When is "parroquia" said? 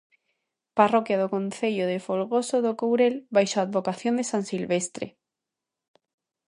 0.77-1.19